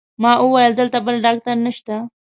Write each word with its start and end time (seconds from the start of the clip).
ما 0.23 0.31
وویل: 0.43 0.71
دلته 0.79 0.97
بل 1.05 1.15
ډاکټر 1.25 1.55
نشته؟ 1.65 1.95